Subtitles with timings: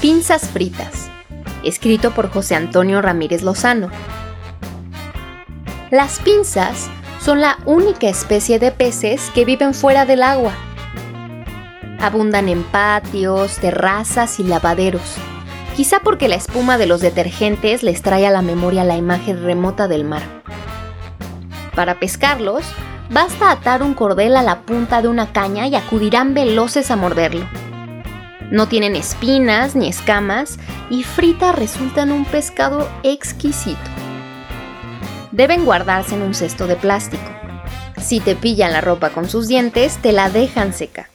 [0.00, 1.10] Pinzas fritas,
[1.62, 3.90] escrito por José Antonio Ramírez Lozano.
[5.90, 6.88] Las pinzas
[7.20, 10.52] son la única especie de peces que viven fuera del agua.
[12.00, 15.16] Abundan en patios, terrazas y lavaderos,
[15.76, 19.86] quizá porque la espuma de los detergentes les trae a la memoria la imagen remota
[19.86, 20.22] del mar.
[21.74, 22.64] Para pescarlos,
[23.10, 27.44] basta atar un cordel a la punta de una caña y acudirán veloces a morderlo.
[28.50, 30.58] No tienen espinas ni escamas
[30.90, 33.78] y fritas resultan un pescado exquisito.
[35.30, 37.22] Deben guardarse en un cesto de plástico.
[38.02, 41.08] Si te pillan la ropa con sus dientes, te la dejan seca.